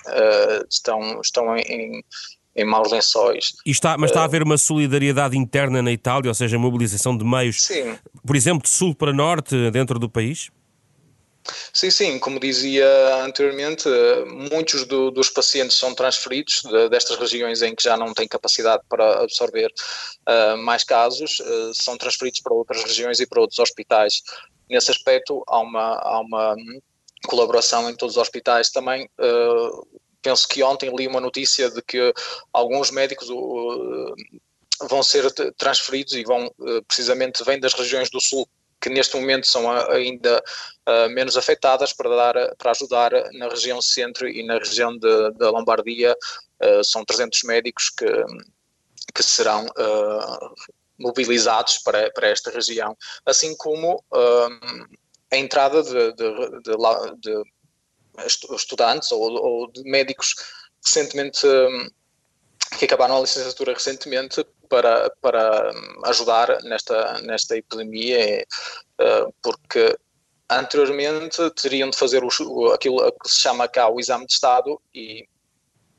[0.69, 2.01] estão, estão em
[2.55, 3.53] em maus lençóis.
[3.65, 7.23] E está, mas está a haver uma solidariedade interna na Itália, ou seja, mobilização de
[7.23, 7.97] meios, sim.
[8.25, 10.49] por exemplo, de sul para norte, dentro do país?
[11.73, 12.85] Sim, sim, como dizia
[13.23, 13.89] anteriormente,
[14.51, 18.83] muitos do, dos pacientes são transferidos de, destas regiões em que já não têm capacidade
[18.87, 19.71] para absorver
[20.29, 24.21] uh, mais casos, uh, são transferidos para outras regiões e para outros hospitais.
[24.69, 26.55] Nesse aspecto, há uma, há uma
[27.25, 29.09] colaboração em todos os hospitais também.
[29.19, 32.13] Uh, penso que ontem li uma notícia de que
[32.53, 34.15] alguns médicos uh,
[34.87, 38.47] vão ser transferidos e vão uh, precisamente vêm das regiões do sul
[38.79, 40.43] que neste momento são ainda
[40.87, 46.15] uh, menos afetadas para dar para ajudar na região centro e na região da Lombardia.
[46.83, 48.05] São 300 médicos que
[49.13, 49.65] que serão
[50.97, 52.95] mobilizados para, para esta região.
[53.25, 54.03] Assim como
[55.31, 57.43] a entrada de, de, de, de
[58.25, 60.35] estudantes ou, ou de médicos
[60.83, 61.89] recentemente hum,
[62.77, 68.45] que acabaram a licenciatura recentemente para, para hum, ajudar nesta, nesta epidemia,
[68.99, 69.97] uh, porque
[70.49, 75.27] anteriormente teriam de fazer o, aquilo que se chama cá o exame de Estado e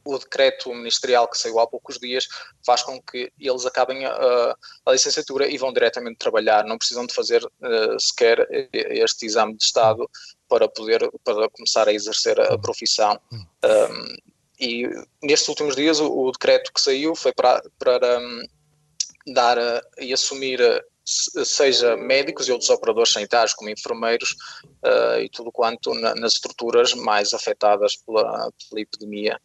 [0.05, 2.27] o decreto ministerial que saiu há poucos dias
[2.65, 7.15] faz com que eles acabem a, a licenciatura e vão diretamente trabalhar, não precisam de
[7.15, 10.09] fazer uh, sequer este exame de Estado
[10.49, 13.19] para poder para começar a exercer a profissão.
[13.33, 14.89] Um, e
[15.23, 18.43] nestes últimos dias o, o, decreto que saiu foi para, para um,
[19.27, 24.37] dar uh, e assumir uh, seja médicos e outros operadores sanitários, como enfermeiros
[24.85, 29.41] uh, e tudo quanto na, nas estruturas mais afetadas pela, pela epidemia.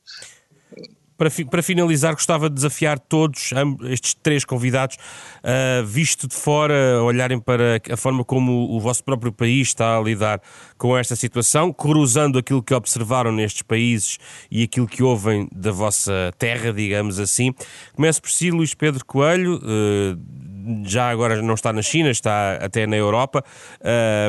[1.17, 3.51] Para, para finalizar, gostava de desafiar todos,
[3.89, 9.32] estes três convidados, uh, visto de fora, olharem para a forma como o vosso próprio
[9.32, 10.41] país está a lidar
[10.77, 14.19] com esta situação, cruzando aquilo que observaram nestes países
[14.51, 17.53] e aquilo que ouvem da vossa terra, digamos assim.
[17.95, 19.56] Começo por si, Luís Pedro Coelho.
[19.58, 20.47] Uh,
[20.86, 23.43] já agora não está na China, está até na Europa,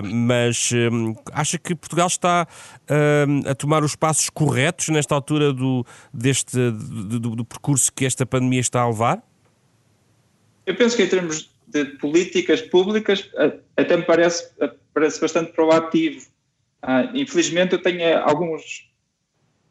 [0.04, 0.70] mas
[1.32, 2.46] acha que Portugal está
[3.46, 8.24] a tomar os passos corretos nesta altura do, deste, do, do, do percurso que esta
[8.26, 9.22] pandemia está a levar?
[10.66, 13.30] Eu penso que em termos de políticas públicas
[13.76, 14.50] até me parece,
[14.92, 16.26] parece bastante proativo.
[16.82, 18.88] Uh, infelizmente eu tenho alguns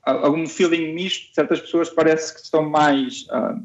[0.04, 3.62] algum feeling misto, certas pessoas parece que estão mais uh,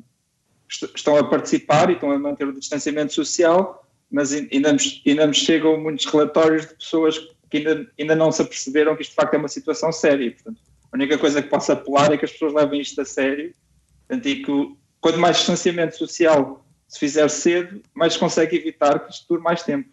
[0.94, 5.38] estão a participar e estão a manter o distanciamento social, mas ainda nos, ainda nos
[5.38, 7.18] chegam muitos relatórios de pessoas
[7.50, 10.32] que ainda, ainda não se aperceberam que isto de facto é uma situação séria.
[10.32, 10.61] Portanto,
[10.92, 13.54] a única coisa que posso apelar é que as pessoas levem isto a sério
[14.06, 19.12] portanto, e que quanto mais distanciamento social se fizer cedo, mais se consegue evitar que
[19.12, 19.88] isto dure mais tempo.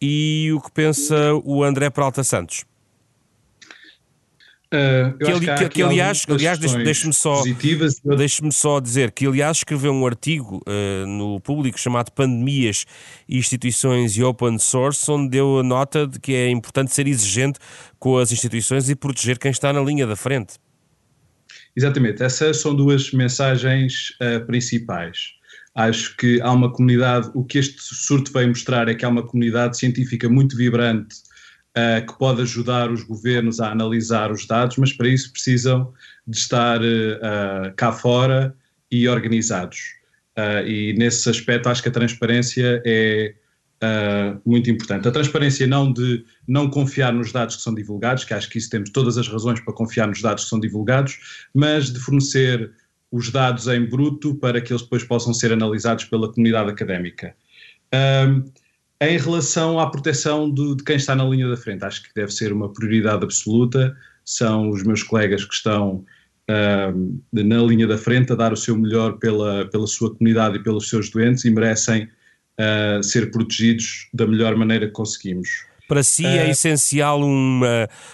[0.00, 2.64] E o que pensa o André Peralta Santos?
[4.66, 7.40] Uh, que, ali, que, que aliás, aliás deixe-me só,
[8.16, 12.84] deixe só dizer que aliás escreveu um artigo uh, no público chamado Pandemias,
[13.28, 17.60] Instituições e Open Source, onde deu a nota de que é importante ser exigente
[18.00, 20.54] com as instituições e proteger quem está na linha da frente.
[21.76, 25.36] Exatamente, essas são duas mensagens uh, principais.
[25.76, 29.22] Acho que há uma comunidade, o que este surto veio mostrar é que há uma
[29.22, 31.14] comunidade científica muito vibrante
[31.76, 35.92] uh, que pode ajudar os governos a analisar os dados, mas para isso precisam
[36.26, 38.54] de estar uh, cá fora
[38.90, 39.78] e organizados.
[40.38, 43.34] Uh, e nesse aspecto acho que a transparência é
[44.44, 45.06] muito importante.
[45.06, 48.70] A transparência não de não confiar nos dados que são divulgados, que acho que isso
[48.70, 52.72] temos todas as razões para confiar nos dados que são divulgados, mas de fornecer
[53.12, 57.36] os dados em bruto para que eles depois possam ser analisados pela comunidade académica.
[57.94, 58.44] Um,
[59.00, 62.32] em relação à proteção de, de, quem está na linha da frente, acho que deve
[62.32, 63.96] ser uma prioridade absoluta.
[64.24, 66.04] São os meus colegas que estão
[66.48, 70.62] um, na linha da frente a dar o seu melhor pela, pela sua comunidade e
[70.62, 72.08] pelos seus doentes e merecem
[72.58, 75.48] uh, ser protegidos da melhor maneira que conseguimos.
[75.88, 77.60] Para si é, é essencial um,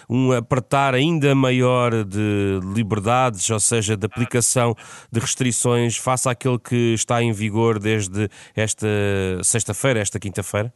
[0.08, 4.74] um apertar ainda maior de liberdades, ou seja, de aplicação
[5.10, 8.86] de restrições face àquele que está em vigor desde esta
[9.42, 10.72] sexta-feira, esta quinta-feira?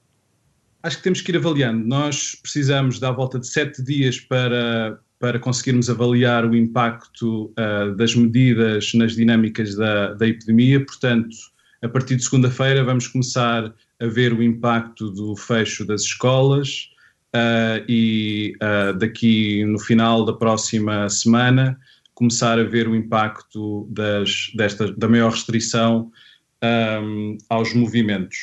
[0.83, 1.87] Acho que temos que ir avaliando.
[1.87, 8.15] Nós precisamos dar volta de sete dias para, para conseguirmos avaliar o impacto uh, das
[8.15, 10.85] medidas nas dinâmicas da, da epidemia.
[10.85, 11.37] Portanto,
[11.83, 16.91] a partir de segunda-feira vamos começar a ver o impacto do fecho das escolas
[17.35, 21.79] uh, e uh, daqui no final da próxima semana
[22.15, 26.11] começar a ver o impacto das, desta, da maior restrição
[27.03, 28.37] um, aos movimentos.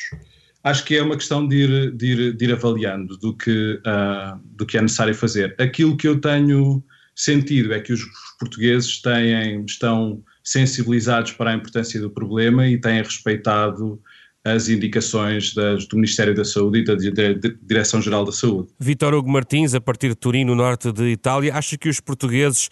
[0.62, 4.40] Acho que é uma questão de ir, de ir, de ir avaliando do que, uh,
[4.56, 5.54] do que é necessário fazer.
[5.60, 6.82] Aquilo que eu tenho
[7.14, 8.02] sentido é que os
[8.38, 14.00] portugueses têm, estão sensibilizados para a importância do problema e têm respeitado
[14.44, 18.68] as indicações das, do Ministério da Saúde e da, da Direção-Geral da Saúde.
[18.78, 22.68] Vitor Hugo Martins, a partir de Turim, no norte de Itália, acha que os portugueses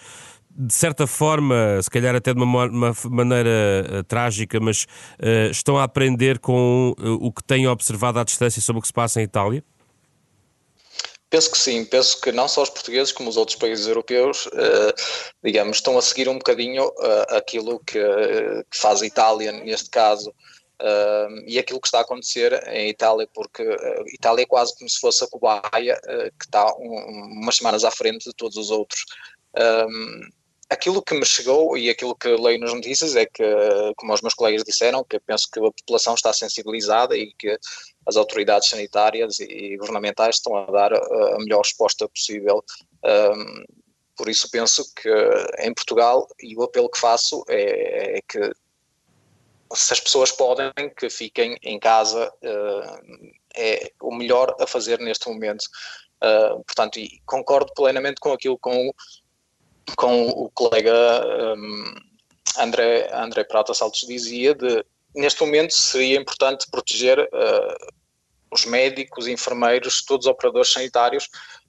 [0.54, 3.50] de certa forma, se calhar até de uma, uma maneira
[4.00, 4.84] uh, trágica, mas
[5.18, 8.88] uh, estão a aprender com uh, o que têm observado à distância sobre o que
[8.88, 9.64] se passa em Itália?
[11.30, 14.46] Penso que sim, penso que não só os portugueses, como os outros países europeus,
[15.42, 16.92] digamos, estão a seguir um bocadinho
[17.30, 17.98] aquilo que,
[18.70, 20.30] que faz a Itália, neste caso,
[20.82, 24.90] Uh, e aquilo que está a acontecer em Itália, porque uh, Itália é quase como
[24.90, 28.68] se fosse a cobaia uh, que está um, umas semanas à frente de todos os
[28.68, 29.04] outros.
[29.56, 30.20] Um,
[30.68, 33.44] aquilo que me chegou e aquilo que leio nas notícias é que,
[33.96, 37.56] como os meus colegas disseram, que penso que a população está sensibilizada e que
[38.04, 42.64] as autoridades sanitárias e governamentais estão a dar a melhor resposta possível.
[43.04, 43.64] Um,
[44.16, 45.10] por isso penso que
[45.58, 48.50] em Portugal, e o apelo que faço é, é que
[49.74, 55.28] se as pessoas podem, que fiquem em casa, uh, é o melhor a fazer neste
[55.28, 55.64] momento.
[56.22, 58.92] Uh, portanto, concordo plenamente com aquilo com,
[59.96, 60.94] com o colega
[61.56, 61.94] um,
[62.58, 67.92] André, André Prata Saltos dizia, de neste momento seria importante proteger uh,
[68.50, 71.28] os médicos, enfermeiros, todos os operadores sanitários,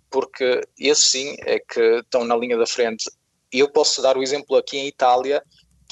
[0.10, 3.10] porque esses sim é que estão na linha da frente.
[3.52, 5.44] Eu posso dar o exemplo aqui em Itália,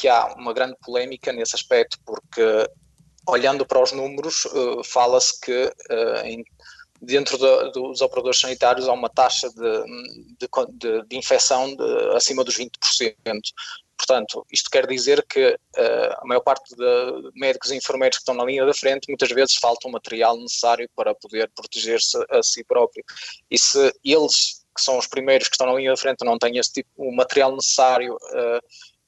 [0.02, 2.68] que há uma grande polémica nesse aspecto, porque
[3.28, 6.44] olhando para os números, uh, fala-se que uh, em,
[7.00, 11.78] dentro de, dos operadores sanitários há uma taxa de, de, de, infecção
[12.16, 12.72] acima dos 20%.
[13.96, 18.34] Portanto, isto quer dizer que uh, a maior parte de médicos e enfermeiros que estão
[18.34, 22.64] na linha da frente muitas vezes falta o material necessário para poder proteger-se a si
[22.64, 23.04] próprio.
[23.52, 26.58] E se eles, que são os primeiros que estão na linha da frente, não têm
[26.58, 28.18] esse tipo, o material necessário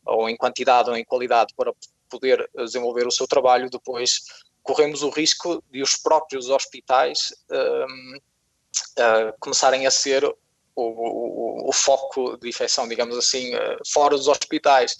[0.05, 1.73] ou em quantidade ou em qualidade para
[2.09, 4.21] poder desenvolver o seu trabalho, depois
[4.61, 8.17] corremos o risco de os próprios hospitais um,
[8.99, 10.35] uh, começarem a ser o,
[10.75, 14.97] o, o, foco de infecção, digamos assim, uh, fora dos hospitais.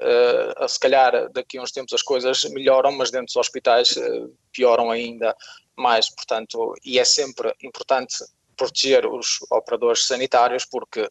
[0.00, 4.34] Uh, se calhar daqui a uns tempos as coisas melhoram, mas dentro dos hospitais uh,
[4.52, 5.36] pioram ainda
[5.76, 6.08] mais.
[6.10, 8.24] Portanto, e é sempre importante
[8.56, 11.08] proteger os operadores sanitários, porque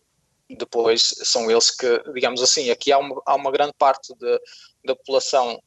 [0.49, 4.39] depois são eles que, digamos assim, aqui há uma, há uma grande parte de,
[4.83, 5.59] da população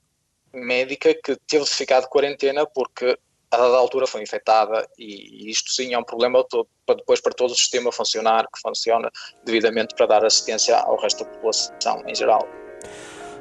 [0.53, 3.19] médica que teve de ficar de quarentena porque
[3.51, 7.33] a dada altura foi infectada e, isto sim é um problema todo, para depois para
[7.33, 9.11] todo o sistema funcionar, que funciona
[9.45, 12.47] devidamente para dar assistência ao resto da população em geral.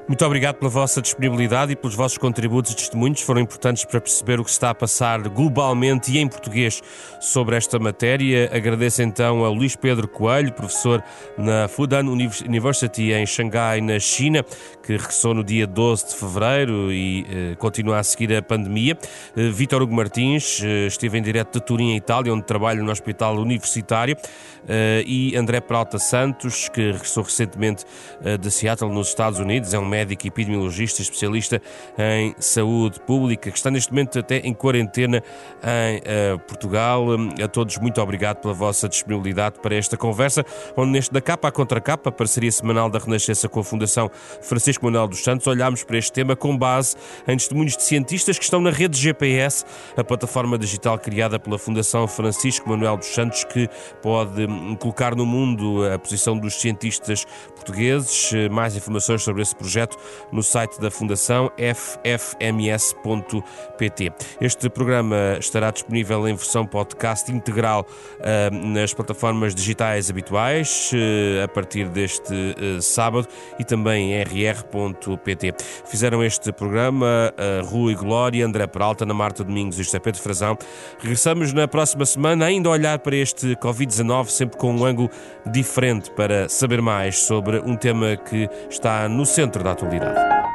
[0.07, 3.19] Muito obrigado pela vossa disponibilidade e pelos vossos contributos e testemunhos.
[3.19, 6.81] Foram importantes para perceber o que está a passar globalmente e em português
[7.19, 8.49] sobre esta matéria.
[8.53, 11.03] Agradeço então a Luís Pedro Coelho, professor
[11.37, 14.45] na Fudan University em Xangai, na China,
[14.87, 18.97] que regressou no dia 12 de fevereiro e eh, continua a seguir a pandemia.
[19.35, 23.35] Eh, Vítor Hugo Martins eh, esteve em direto de Turim, Itália, onde trabalha no Hospital
[23.35, 24.15] Universitário.
[24.65, 27.83] Eh, e André Peralta Santos, que regressou recentemente
[28.39, 29.73] de Seattle, nos Estados Unidos.
[29.73, 31.61] É um médico epidemiologista, especialista
[31.97, 35.21] em saúde pública, que está neste momento até em quarentena
[35.63, 37.05] em Portugal.
[37.43, 41.51] A todos, muito obrigado pela vossa disponibilidade para esta conversa, onde neste da capa à
[41.51, 44.09] contracapa, parceria semanal da Renascença com a Fundação
[44.41, 46.95] Francisco Manuel dos Santos, olhámos para este tema com base
[47.27, 49.65] em testemunhos de cientistas que estão na rede GPS,
[49.95, 53.69] a plataforma digital criada pela Fundação Francisco Manuel dos Santos, que
[54.01, 57.25] pode hum, colocar no mundo a posição dos cientistas
[57.55, 58.31] portugueses.
[58.51, 59.97] Mais informações sobre esse projeto
[60.31, 62.37] no site da Fundação ffms.pt.
[64.39, 67.85] Este programa estará disponível em versão podcast integral
[68.19, 72.27] uh, nas plataformas digitais habituais uh, a partir deste
[72.81, 73.27] sábado
[73.59, 74.23] e também em
[74.73, 75.53] rr.pt.
[75.85, 77.33] Fizeram este programa
[77.69, 80.57] Rui Glória, André Peralta, Ana Marta Domingos e José Pedro Frazão.
[80.99, 85.09] Regressamos na próxima semana, ainda a olhar para este Covid-19, sempre com um ângulo
[85.45, 90.46] diferente para saber mais sobre um tema que está no centro da atualidade.